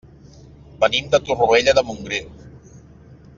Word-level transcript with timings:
Venim 0.83 1.11
de 1.15 1.19
Torroella 1.27 1.77
de 1.81 1.85
Montgrí. 1.91 2.23